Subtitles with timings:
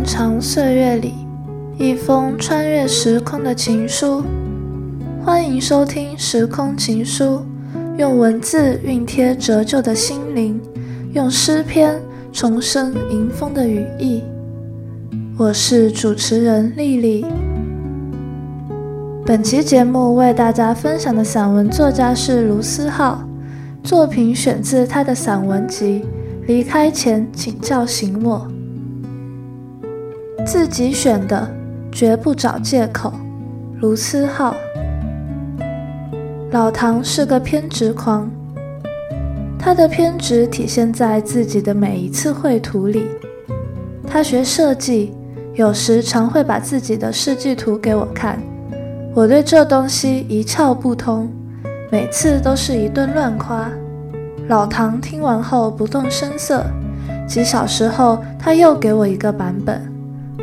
[0.00, 1.12] 漫长岁月里，
[1.76, 4.24] 一封穿越时空的情书。
[5.22, 7.42] 欢迎收听《时空情书》，
[7.98, 10.58] 用文字熨贴折旧的心灵，
[11.12, 12.00] 用诗篇
[12.32, 14.22] 重生迎风的羽翼。
[15.36, 17.26] 我是主持人丽丽。
[19.26, 23.22] 本期节目为大家分享的散文作家是卢思浩，
[23.82, 26.06] 作品选自他的散文集
[26.46, 28.48] 《离开前请叫醒我》。
[30.52, 31.48] 自己选的，
[31.92, 33.12] 绝不找借口。
[33.80, 34.52] 卢思浩。
[36.50, 38.28] 老唐是个偏执狂，
[39.56, 43.06] 他的偏执体现在自己的每一次绘图里。
[44.08, 45.14] 他学设计，
[45.54, 48.36] 有时常会把自己的设计图给我看，
[49.14, 51.30] 我对这东西一窍不通，
[51.92, 53.70] 每次都是一顿乱夸。
[54.48, 56.66] 老唐听完后不动声色，
[57.28, 59.88] 几小时后他又给我一个版本。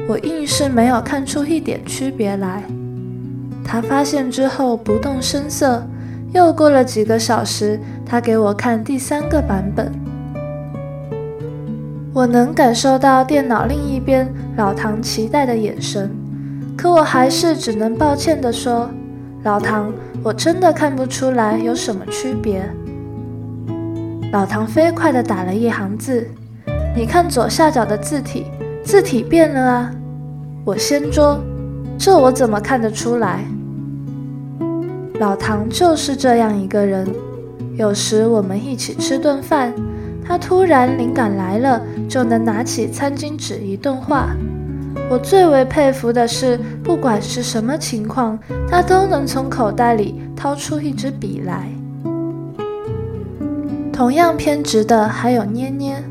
[0.08, 2.63] 我硬是没有看出一点区别来。
[3.63, 5.86] 他发现之后不动声色。
[6.33, 9.91] 又过了几个小时，他给我看第三个版本。
[12.13, 16.09] 我能感受到电脑另一边老唐期待的眼神，
[16.78, 18.89] 可我还是只能抱歉地说
[19.44, 19.91] ：“老唐，
[20.22, 22.61] 我真的看不出来有什么区别。”
[24.31, 26.28] 老唐飞快地打了一行字
[26.95, 28.45] ：“你看左下角的字体。”
[28.83, 29.91] 字体变了啊！
[30.67, 31.39] 我掀桌，
[31.97, 33.39] 这我怎么看得出来？
[35.17, 37.07] 老唐就是这样一个人。
[37.77, 39.73] 有时我们一起吃顿饭，
[40.25, 44.35] 他突然灵感来了，就能拿起餐巾纸一顿画。
[45.09, 48.38] 我最为佩服的是，不管是什么情况，
[48.69, 51.69] 他都能从口袋里掏出一支笔来。
[53.93, 56.03] 同样偏执的还有捏捏。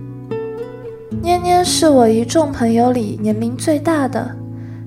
[1.21, 4.35] 捏捏是我一众朋友里年龄最大的。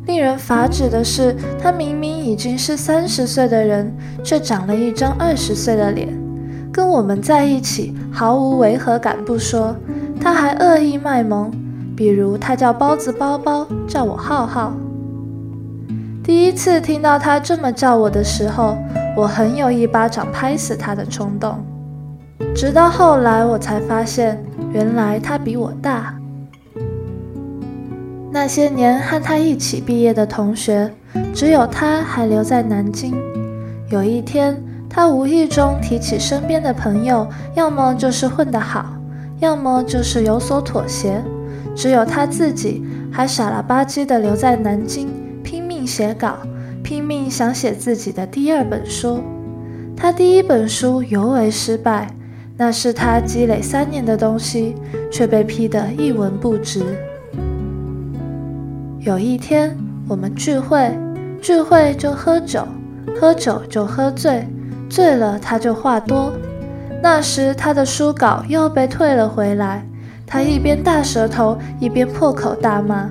[0.10, 6.10] 令人发指的是，他明明已经是三十岁的人，却长了一张二十岁的脸。
[6.74, 9.76] 跟我们在一起毫无违和感不说，
[10.20, 11.52] 他还恶意卖萌。
[11.96, 14.74] 比如他叫包子包包，叫我浩浩。
[16.24, 18.80] 第一次听到他这么叫我的时候，
[19.16, 21.64] 我很有一巴掌拍死他的冲动。
[22.56, 24.44] 直到后来，我才发现，
[24.74, 26.19] 原来他比我大。
[28.32, 30.92] 那些年和他一起毕业的同学，
[31.34, 33.14] 只有他还留在南京。
[33.90, 34.56] 有一天，
[34.88, 38.86] 他无意中提起身边的朋友，要么就是混得好，
[39.40, 41.24] 要么就是有所妥协，
[41.76, 45.10] 只有他自己还傻了吧唧地留在南京，
[45.44, 46.38] 拼命写稿，
[46.84, 49.24] 拼命想写自己的第二本书。
[49.98, 52.08] 他第一本书尤为失败，
[52.56, 54.76] 那是他积累三年的东西，
[55.12, 56.84] 却被批得一文不值。
[59.10, 59.76] 有一天，
[60.08, 60.96] 我们聚会，
[61.42, 62.64] 聚会就喝酒，
[63.20, 64.48] 喝酒就喝醉，
[64.88, 66.32] 醉了他就话多。
[67.02, 69.84] 那时他的书稿又被退了回来，
[70.28, 73.10] 他一边大舌头，一边破口大骂。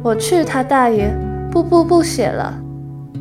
[0.00, 1.12] 我去他大爷，
[1.50, 2.54] 不不不写了。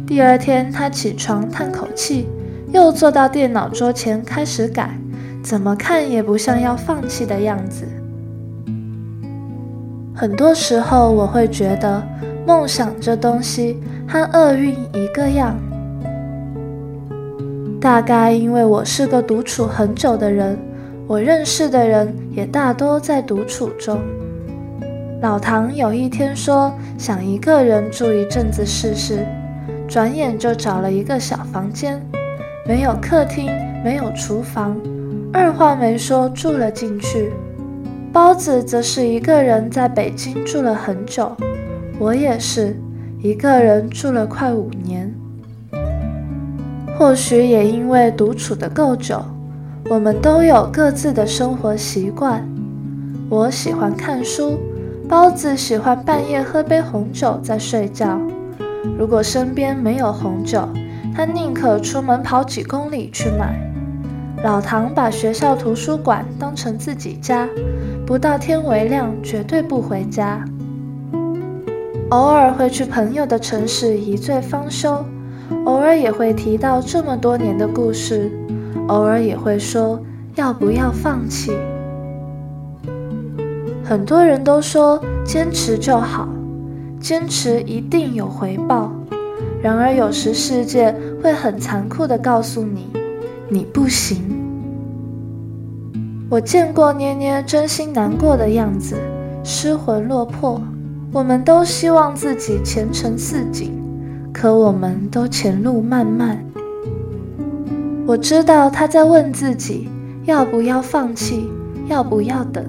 [0.05, 2.29] 第二天他起床叹口气，
[2.72, 4.95] 又坐到电脑桌前开始改，
[5.41, 7.87] 怎么看也不像要放弃的样子。
[10.15, 12.01] 很多时候，我会觉得
[12.47, 13.77] 梦想这东西
[14.07, 15.57] 和厄运一个样。
[17.81, 20.57] 大概因为我是个独处很久的人，
[21.05, 23.99] 我认识的人也大多在独处中。
[25.21, 29.25] 老唐有一天说想一个人住一阵子试试，
[29.85, 32.01] 转眼就找了一个小房间，
[32.65, 33.51] 没有客厅，
[33.83, 34.77] 没有厨房，
[35.33, 37.33] 二话没说住了进去。
[38.15, 41.35] 包子则是一个人在北京住了很久，
[41.99, 42.73] 我也是
[43.21, 45.13] 一个人住了快五年。
[46.97, 49.22] 或许也因为独处的够久，
[49.90, 52.47] 我们都有各自的生活习惯。
[53.29, 54.59] 我喜欢看书，
[55.09, 58.17] 包子喜欢半夜喝杯红酒再睡觉。
[58.97, 60.66] 如果身边没有红酒，
[61.13, 63.59] 他宁可出门跑几公里去买。
[64.41, 67.49] 老唐把学校图书馆当成自己家。
[68.05, 70.46] 不到天微亮，绝对不回家。
[72.09, 75.03] 偶尔会去朋友的城市一醉方休，
[75.66, 78.31] 偶尔也会提到这么多年的故事，
[78.90, 79.99] 偶尔也会说
[80.35, 81.52] 要不要放弃。
[83.84, 86.29] 很多人都说坚持就好，
[86.99, 88.91] 坚持一定有回报。
[89.63, 92.87] 然而有时世界会很残酷地告诉你，
[93.49, 94.44] 你不行。
[96.35, 98.97] 我见过捏捏真心难过的样子，
[99.41, 100.61] 失魂落魄。
[101.14, 103.72] 我们都希望自己前程似锦，
[104.34, 106.43] 可我们都前路漫漫。
[108.05, 109.87] 我知道他在问自己
[110.26, 111.49] 要不要放弃，
[111.87, 112.66] 要不要等，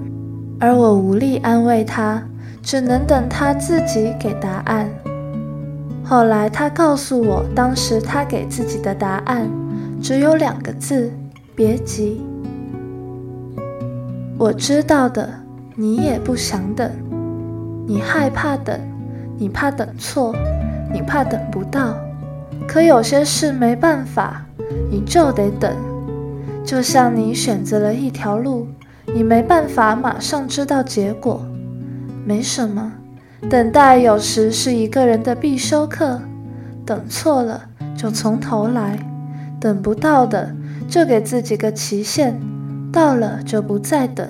[0.61, 2.23] 而我无力安慰他，
[2.63, 4.89] 只能等他自己给答案。
[6.05, 9.45] 后来他告诉我，当时他给自己的答案
[10.01, 11.11] 只有两个字：
[11.53, 12.21] 别急。
[14.39, 15.27] 我知道的，
[15.75, 16.91] 你也不想等。
[17.87, 18.79] 你害怕等，
[19.35, 20.35] 你怕等错，
[20.93, 21.97] 你怕等不到。
[22.67, 24.45] 可有些事没办法，
[24.91, 25.75] 你就得等。
[26.63, 28.67] 就像你选择了一条路，
[29.05, 31.43] 你没办法马上知道结果。
[32.23, 32.93] 没什么，
[33.49, 36.21] 等待有时是一个人的必修课。
[36.85, 37.63] 等错了
[37.97, 38.99] 就从头来，
[39.59, 40.53] 等不到的
[40.87, 42.39] 就给自己个期限，
[42.97, 44.27] 到了就不再等。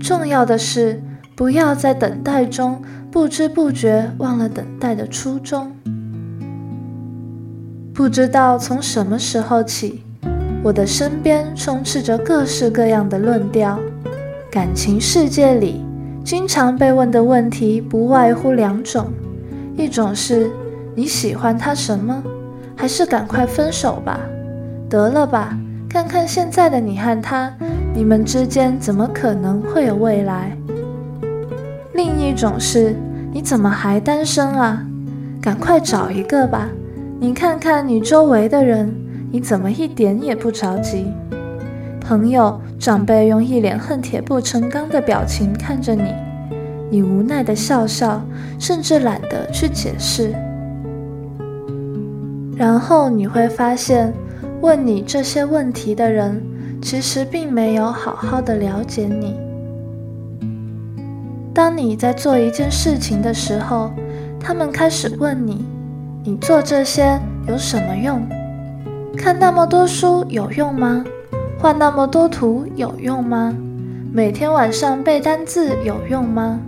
[0.00, 1.00] 重要的是，
[1.36, 5.70] 不要在等待中不知不觉忘了等待的初衷。
[7.94, 10.02] 不知道从什么时候起，
[10.64, 13.78] 我的身边充斥着各式各样的论调。
[14.50, 15.80] 感情世界里，
[16.24, 19.12] 经常被问的问题不外乎两种：
[19.76, 20.50] 一种是
[20.96, 22.20] 你喜欢他什么，
[22.74, 24.18] 还是赶快分手吧，
[24.90, 25.56] 得了吧，
[25.88, 27.54] 看看现在的你和他，
[27.94, 30.50] 你们之间怎么可能会有未来？
[31.94, 32.96] 另一种是，
[33.32, 34.84] 你怎么还单身啊？
[35.40, 36.68] 赶快找一个吧！
[37.20, 38.92] 你看看你周围的人，
[39.30, 41.06] 你怎么一点也不着急？
[42.00, 46.12] 朋友、长辈用一脸恨铁不成钢的表情看着你，
[46.90, 48.20] 你无奈的笑笑，
[48.58, 50.34] 甚至懒得去解释。
[52.56, 54.12] 然后你会发现，
[54.60, 56.42] 问你这些问题的人，
[56.84, 59.34] 其实并没有好好的了解你。
[61.54, 63.90] 当你在做一件事情的时候，
[64.38, 65.64] 他们开始问你
[66.22, 68.20] ：“你做这些有什么用？
[69.16, 71.02] 看那么多书有用吗？
[71.58, 73.56] 画那么多图有用吗？
[74.12, 76.60] 每天晚上背单字有用吗？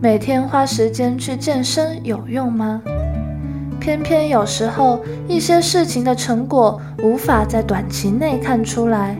[0.00, 2.80] 每天花时间去健身有用吗？”
[3.78, 9.14] 偏偏有时候，一些事情的成果无法在短期内看出来。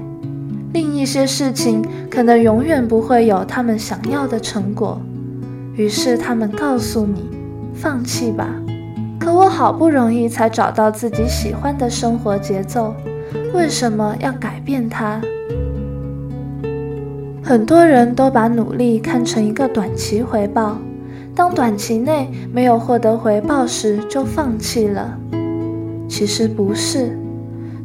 [1.09, 5.01] 些事情可能永远不会有他们想要的成果，
[5.75, 7.31] 于是他们告诉你
[7.73, 8.47] ：“放弃吧。”
[9.19, 12.95] 可我好不容易才找到自己喜欢的生活节奏，
[13.55, 15.19] 为什么要改变它？
[17.43, 20.77] 很多人都把努力看成一个短期回报，
[21.35, 25.19] 当短期内没有获得回报时就放弃了。
[26.07, 27.19] 其实不是，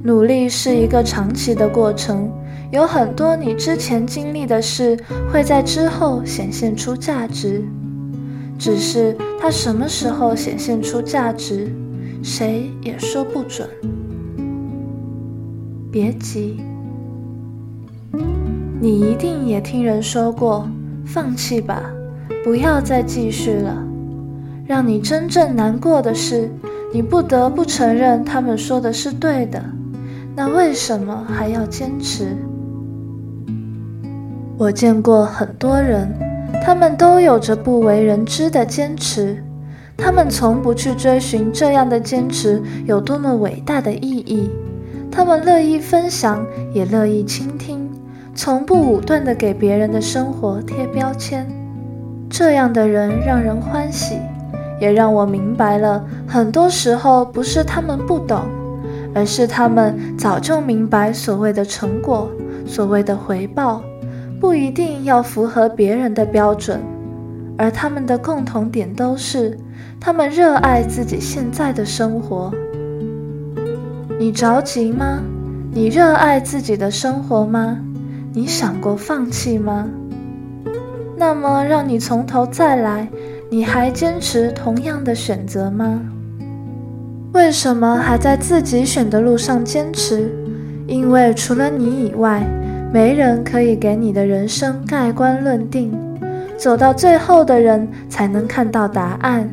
[0.03, 2.29] 努力是一个长期的过程。
[2.73, 4.97] 有很多你之前经历的事，
[5.31, 7.63] 会在之后显现出价值，
[8.57, 11.71] 只是它什么时候显现出价值，
[12.23, 13.69] 谁也说不准。
[15.91, 16.63] 别急，
[18.81, 20.67] 你一定也听人说过，
[21.05, 21.83] 放弃吧，
[22.43, 23.83] 不要再继续了。
[24.65, 26.49] 让你真正难过的是，
[26.91, 29.63] 你不得不承认他们说的是对的，
[30.35, 32.35] 那为什么还要坚持？
[34.55, 36.07] 我见过很多人，
[36.63, 39.43] 他们都有着不为人知的坚持，
[39.97, 44.51] 他们从不去追寻这样的坚持有多么伟大的意义，
[45.11, 47.89] 他们乐意分享，也乐意倾听，
[48.35, 51.47] 从不武断地给别人的生活贴标签。
[52.29, 54.19] 这样的人让人欢喜，
[54.79, 58.41] 也让我明白了，很多时候不是他们不懂，
[59.15, 62.29] 而是他们早就明白所谓的成果，
[62.67, 63.81] 所谓的回报。
[64.43, 66.81] 不一定要符合别人的标准，
[67.57, 69.57] 而他们的共同点都是，
[70.01, 72.51] 他们热爱自己现在的生活。
[74.19, 75.21] 你着急吗？
[75.71, 77.79] 你热爱自己的生活吗？
[78.33, 79.87] 你想过放弃吗？
[81.15, 83.07] 那么，让你从头再来，
[83.49, 86.01] 你还坚持同样的选择吗？
[87.31, 90.29] 为什么还在自己选的路上坚持？
[90.85, 92.45] 因为除了你以外，
[92.93, 95.91] 没人可以给你的人生盖棺论定，
[96.55, 99.49] 走到最后的人才能看到答案。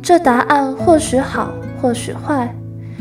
[0.00, 1.50] 这答案或许好，
[1.80, 2.54] 或许坏。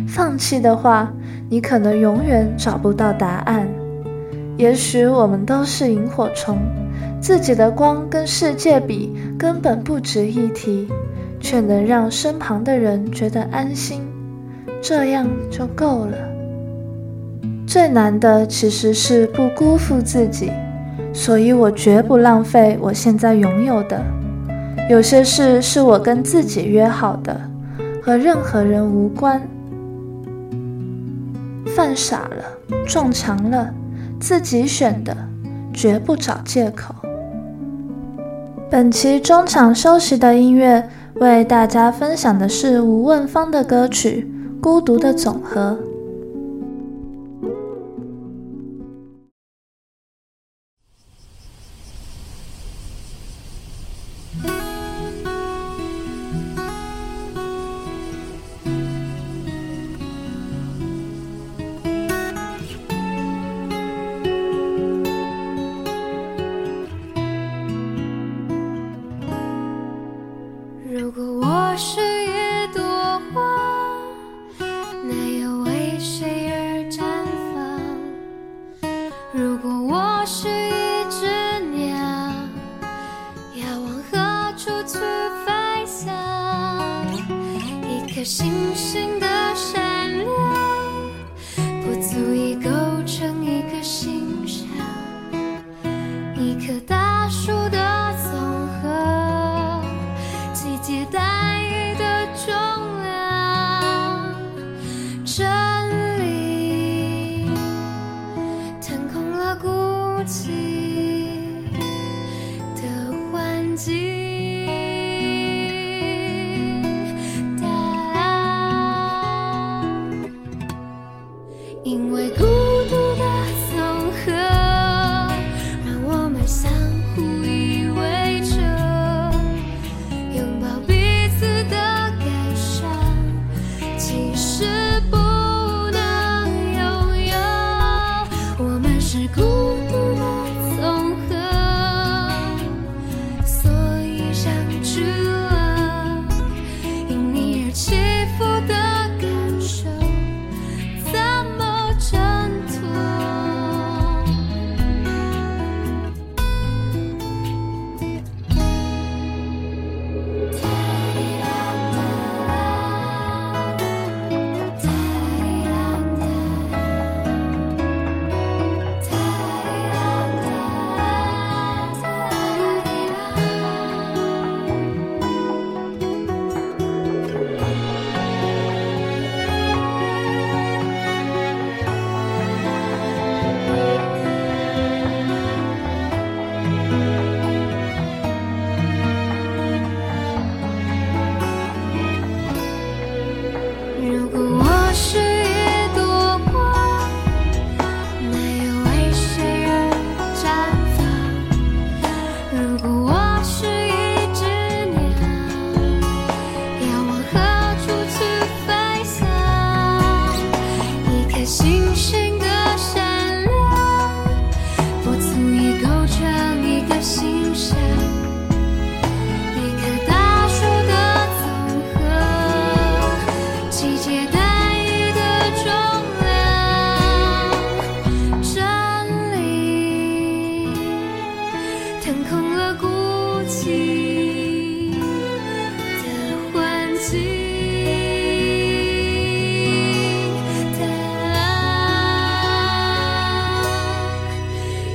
[0.07, 1.13] 放弃的话，
[1.47, 3.67] 你可能永远找不到答案。
[4.57, 6.57] 也许我们都是萤火虫，
[7.21, 10.87] 自己的光跟世界比根本不值一提，
[11.39, 14.01] 却能让身旁的人觉得安心，
[14.81, 16.30] 这样就够了。
[17.71, 20.51] 最难的其实是不辜负自己，
[21.13, 24.03] 所以我绝不浪费我现在拥有的。
[24.89, 27.39] 有些事是我跟自己约好的，
[28.03, 29.41] 和任何人无关。
[31.65, 32.43] 犯傻了，
[32.85, 33.73] 撞墙了，
[34.19, 35.15] 自己选的，
[35.73, 36.93] 绝不找借口。
[38.69, 40.89] 本期中场休息的音乐，
[41.21, 44.29] 为大家分享的是吴汶芳的歌曲
[44.61, 45.79] 《孤独的总和》。
[88.33, 89.10] 星星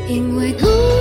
[0.08, 0.95] 因为孤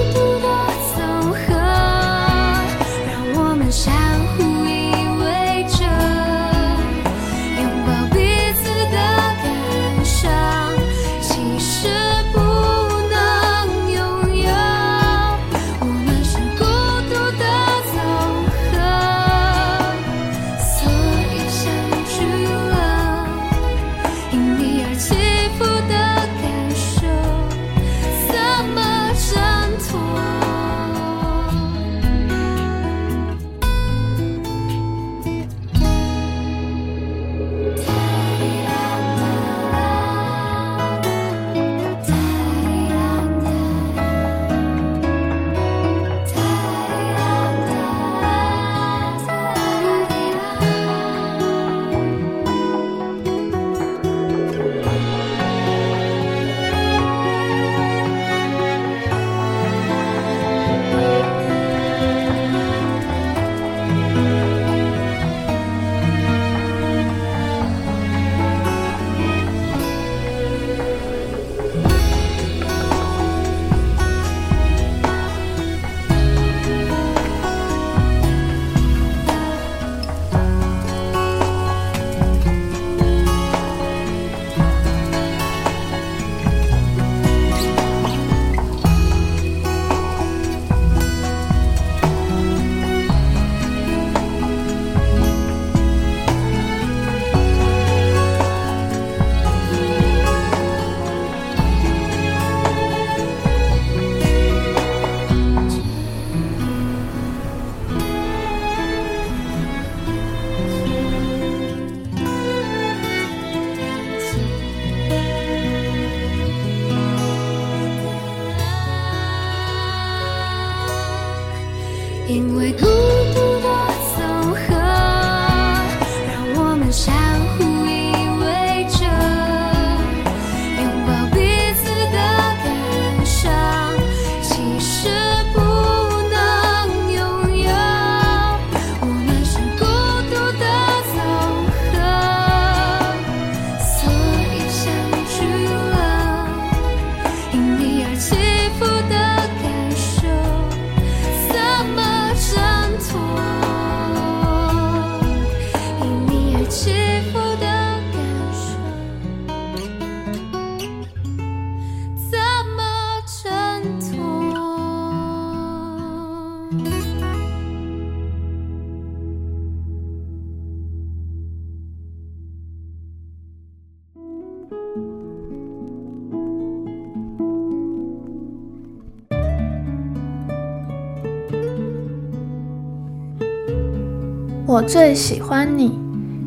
[184.75, 185.97] 我最喜欢你，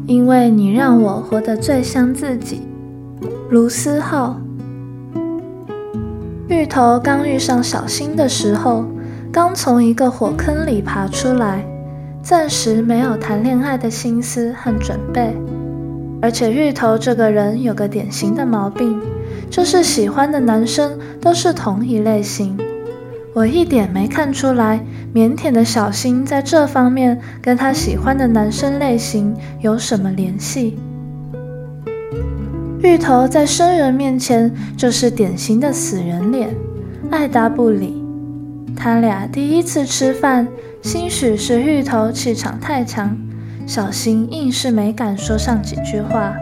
[0.06, 2.60] 因为你让我活得最像自己。
[3.48, 4.38] 卢思浩。
[6.46, 8.84] 芋头刚遇上小新的时候，
[9.32, 11.64] 刚从一个火坑里爬出来，
[12.22, 15.34] 暂时没有谈恋爱的心思和准备。
[16.20, 19.00] 而且芋头这个人有个典型的毛病，
[19.48, 22.58] 就是喜欢的男生都是同一类型。
[23.34, 24.80] 我一点没看出来，
[25.14, 30.76] 腼腆的小新在这方面跟他喜欢的男生类型有什么联系。
[32.82, 36.54] 芋头在生人面前就是典型的死人脸，
[37.10, 38.02] 爱答不理。
[38.76, 40.46] 他俩第一次吃饭，
[40.82, 43.16] 兴许是芋头气场太强，
[43.66, 46.32] 小新硬是没敢说上几句话。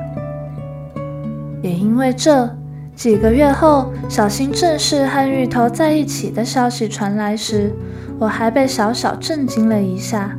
[1.62, 2.48] 也因为这。
[2.96, 7.70] 几个月后，小新正式和芋头在一起的消息传来时，
[8.18, 10.34] 我还被小小震惊了一下。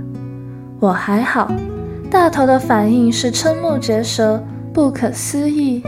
[0.80, 1.52] 我还好，
[2.10, 4.44] 大头的反应是瞠目结舌、
[4.74, 5.84] 不可思议。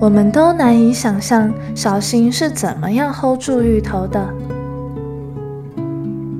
[0.00, 4.28] 我们都难以想象小新是怎么样 hold 住芋头的。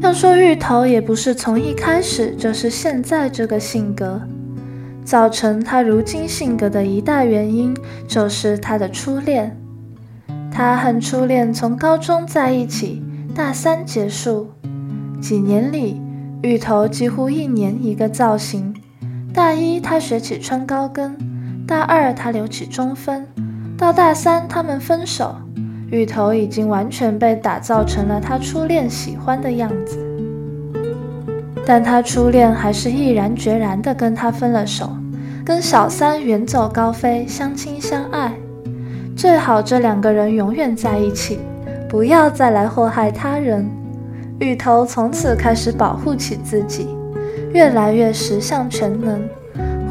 [0.00, 4.20] 要说芋头也不是从一开始就是现在这个性格。
[5.04, 7.76] 造成他如今性格的一大原因，
[8.08, 9.56] 就是他的初恋。
[10.50, 13.02] 他和初恋从高中在一起，
[13.34, 14.50] 大三结束，
[15.20, 16.00] 几年里，
[16.42, 18.74] 芋头几乎一年一个造型。
[19.32, 21.16] 大一他学起穿高跟，
[21.66, 23.26] 大二他留起中分，
[23.76, 25.34] 到大三他们分手，
[25.90, 29.98] 芋头已经完全被打造成了他初恋喜欢的样子。
[31.66, 34.90] 但他初恋还是毅然决然地跟他分了手，
[35.44, 38.32] 跟小三远走高飞，相亲相爱。
[39.16, 41.38] 最好这两个人永远在一起，
[41.88, 43.66] 不要再来祸害他人。
[44.40, 46.88] 芋头从此开始保护起自己，
[47.52, 49.22] 越来越十项全能，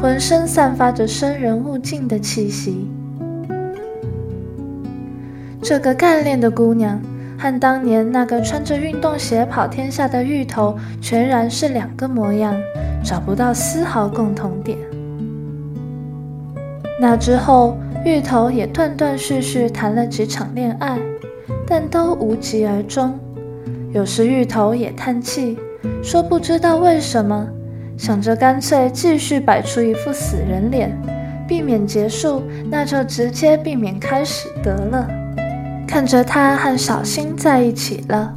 [0.00, 2.88] 浑身散发着生人勿近的气息。
[5.62, 7.00] 这个干练的姑娘。
[7.44, 12.56] 和当年那个穿着运动鞋跑天下的芋头，全然是两个模样，
[13.04, 14.78] 找不到丝毫共同点。
[16.98, 20.98] 那之后，芋头也断断续续谈了几场恋爱，
[21.66, 23.12] 但都无疾而终。
[23.92, 25.58] 有时芋头也叹气，
[26.02, 27.46] 说不知道为什么，
[27.98, 30.90] 想着干脆继续摆出一副死人脸，
[31.46, 35.06] 避免结束，那就直接避免开始得了。
[35.94, 38.34] 看着他和小新在一起了，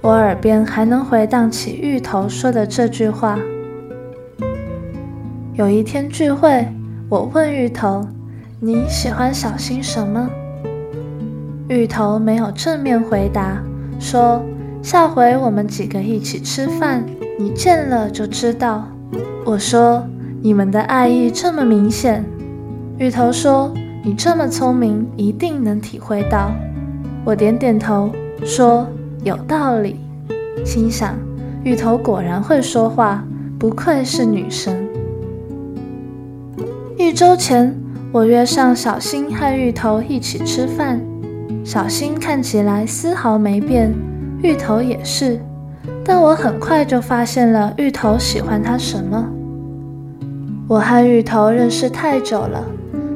[0.00, 3.38] 我耳边还能回荡起芋头说的这句话。
[5.52, 6.66] 有一天聚会，
[7.10, 8.08] 我问芋头
[8.58, 10.30] ：“你喜欢小新什么？”
[11.68, 13.62] 芋头没有正面回答，
[14.00, 14.42] 说
[14.82, 17.04] ：“下回我们几个一起吃饭，
[17.38, 18.88] 你见了就知道。”
[19.44, 20.02] 我说
[20.40, 22.24] ：“你们的爱意这么明显。”
[22.96, 26.50] 芋头说：“你这么聪明，一定能体会到。”
[27.26, 28.10] 我点点头，
[28.44, 28.86] 说
[29.22, 29.96] 有道理。
[30.62, 31.16] 心想，
[31.64, 33.24] 芋头果然会说话，
[33.58, 34.86] 不愧是女神。
[36.98, 37.74] 一周前，
[38.12, 41.00] 我约上小新和芋头一起吃饭。
[41.64, 43.94] 小新看起来丝毫没变，
[44.42, 45.40] 芋头也是。
[46.04, 49.26] 但我很快就发现了芋头喜欢他什么。
[50.68, 52.62] 我和芋头认识太久了，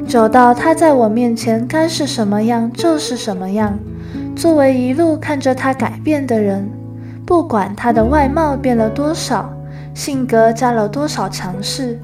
[0.07, 3.79] 久到他在我面前该是什么样就是什么样。
[4.39, 6.71] 作为一路看着他改变的人，
[7.27, 9.53] 不管他的外貌变了多少，
[9.95, 11.99] 性格加了多少强势，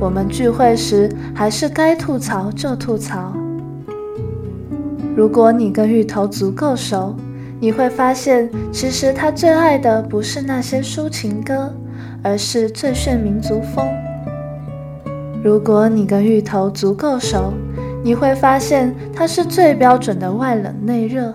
[0.00, 3.32] 我们聚会时还是该吐槽就吐槽。
[5.14, 7.14] 如果你跟芋头足够熟，
[7.60, 11.72] 你会发现，其实他最爱的不是那些抒情歌，
[12.20, 13.86] 而是最炫民族风。
[15.40, 17.54] 如果你跟芋头足够熟，
[18.02, 21.32] 你会发现他是最标准的外冷内热。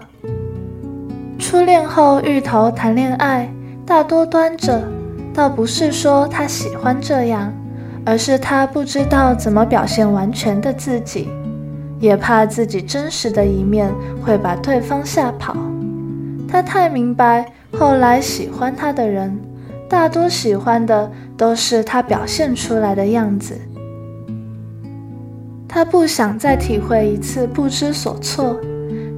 [1.42, 3.52] 初恋后，芋头谈恋爱
[3.84, 4.80] 大多端着，
[5.34, 7.52] 倒不是说他喜欢这样，
[8.06, 11.30] 而是他不知道怎么表现完全的自己，
[12.00, 13.92] 也怕自己真实的一面
[14.24, 15.58] 会把对方吓跑。
[16.48, 19.36] 他太明白，后来喜欢他的人，
[19.90, 23.60] 大多喜欢的都是他表现出来的样子。
[25.68, 28.56] 他不想再体会一次不知所措。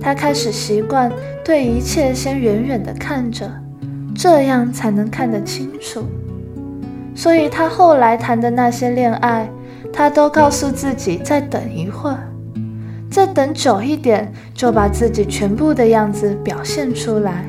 [0.04, 1.10] 他开始习惯
[1.46, 3.50] 对一切先远远地看着，
[4.13, 6.04] 这样才能看得清楚。
[7.16, 9.50] 所以，他后来谈的那些恋爱，
[9.94, 12.18] 他都告诉自己再等一会儿，
[13.10, 17.46] 再等久一点，就把自己全部的样子表现出来。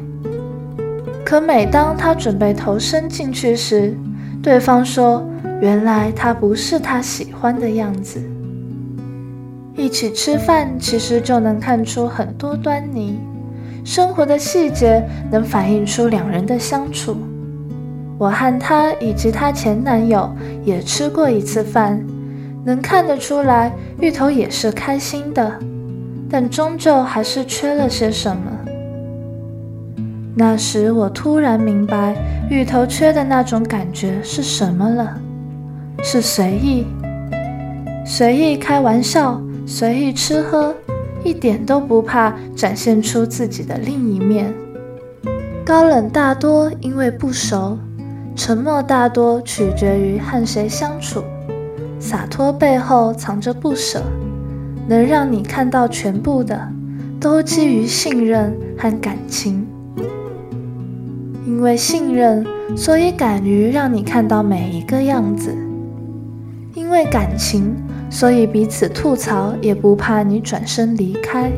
[1.24, 3.96] 可每当他准备投身进去时，
[4.42, 5.26] 对方说
[5.60, 8.22] ：“原来他不是他喜欢的样子。”
[9.76, 13.18] 一起吃饭，其实就能看出很多端倪。
[13.84, 17.16] 生活的细节能反映出两人的相处。
[18.16, 20.30] 我和她以及她前男友
[20.64, 22.00] 也吃过一次饭，
[22.64, 25.52] 能看得出来，芋头也是开心的，
[26.30, 28.42] 但终究还是缺了些什么。
[30.36, 32.14] 那时我突然明白，
[32.48, 35.16] 芋头缺的那种感觉是什么了，
[36.02, 36.86] 是随意，
[38.06, 39.40] 随意开玩笑。
[39.66, 40.74] 随意吃喝，
[41.24, 44.52] 一点都不怕展现出自己的另一面。
[45.64, 47.78] 高冷大多因为不熟，
[48.36, 51.22] 沉默大多取决于和谁相处。
[51.98, 54.02] 洒脱背后藏着不舍，
[54.86, 56.68] 能让你看到全部的，
[57.18, 59.66] 都基于信任和感情。
[61.46, 62.46] 因为信任，
[62.76, 65.52] 所以敢于让你看到每一个样子；
[66.74, 67.74] 因为感情。
[68.14, 71.50] 所以彼此吐槽，也不怕你转身离开。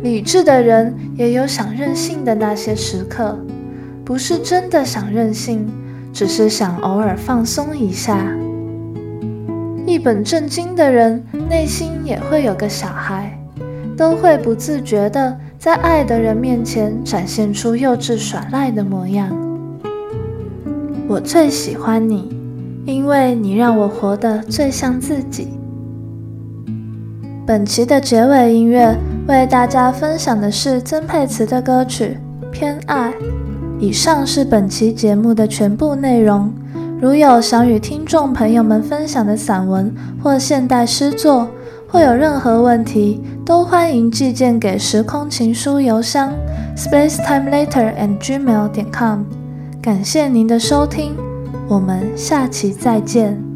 [0.00, 3.36] 理智的人也有想任性的那些时刻，
[4.04, 5.68] 不是真的想任性，
[6.12, 8.24] 只是想偶尔放松一下。
[9.84, 13.36] 一本正经的人内心也会有个小孩，
[13.96, 19.36] 都会不自觉的在爱的人面前展现出幼稚耍赖的模样。
[21.08, 22.41] 我最喜欢你。
[22.84, 25.48] 因为你让我活得最像自己。
[27.46, 32.16] 本期的结尾音乐为大家分享的是曾沛慈的歌曲
[32.50, 33.10] 《偏爱》。
[33.78, 36.52] 以上是本期节目的全部内容。
[37.00, 39.92] 如有想与听众朋友们分享的散文
[40.22, 41.48] 或现代诗作，
[41.88, 46.32] 或有任何问题，都欢迎寄件给时空情书邮箱
[46.76, 49.22] spacetimeletter@gmail.com。
[49.82, 51.16] 感谢您的收听。
[51.68, 53.51] 我们下期再见。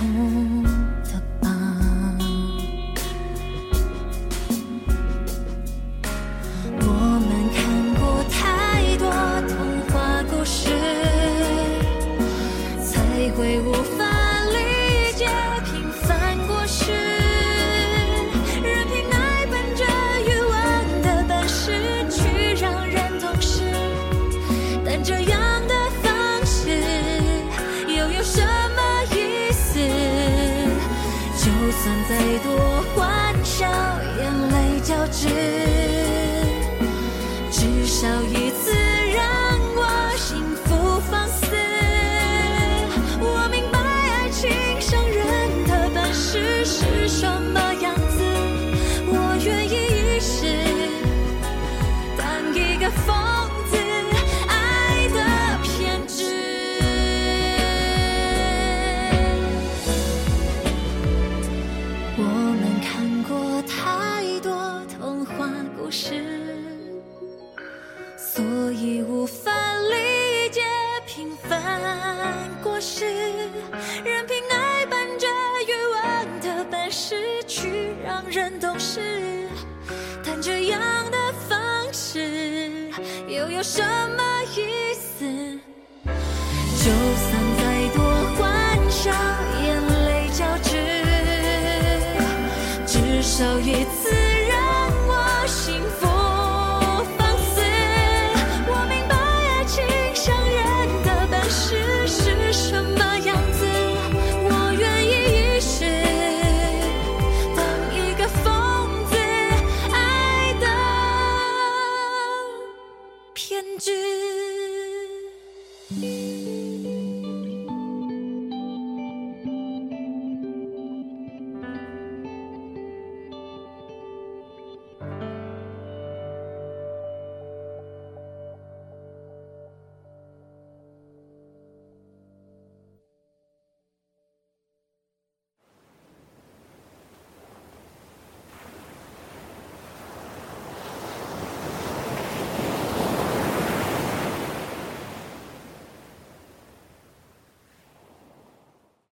[0.00, 0.59] 相